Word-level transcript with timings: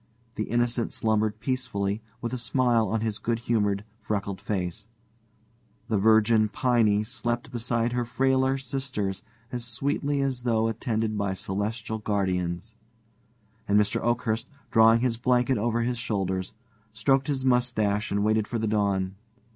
The 0.33 0.45
Innocent 0.45 0.91
slumbered 0.91 1.39
peacefully, 1.39 2.01
with 2.21 2.33
a 2.33 2.37
smile 2.39 2.87
on 2.89 3.01
his 3.01 3.19
good 3.19 3.37
humored, 3.37 3.85
freckled 3.99 4.41
face; 4.41 4.87
the 5.89 5.97
virgin 5.99 6.49
Piney 6.49 7.03
slept 7.03 7.51
beside 7.51 7.93
her 7.93 8.03
frailer 8.03 8.57
sisters 8.57 9.21
as 9.51 9.63
sweetly 9.63 10.23
as 10.23 10.41
though 10.41 10.67
attended 10.67 11.15
by 11.19 11.35
celestial 11.35 11.99
guardians; 11.99 12.73
and 13.67 13.79
Mr. 13.79 14.01
Oakhurst, 14.01 14.49
drawing 14.71 15.01
his 15.01 15.17
blanket 15.17 15.59
over 15.59 15.83
his 15.83 15.99
shoulders, 15.99 16.55
stroked 16.93 17.27
his 17.27 17.45
mustaches 17.45 18.09
and 18.09 18.23
waited 18.23 18.47
for 18.47 18.57
the 18.57 18.67
dawn. 18.67 19.13